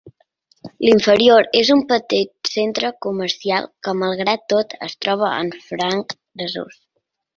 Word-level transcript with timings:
L'inferior 0.85 1.49
és 1.59 1.69
un 1.75 1.83
petit 1.91 2.49
centre 2.53 2.91
comercial 3.07 3.67
que 3.89 3.93
malgrat 4.05 4.47
tot 4.55 4.75
es 4.89 4.97
troba 5.07 5.31
en 5.45 5.53
franc 5.75 6.17
dessús. 6.43 6.81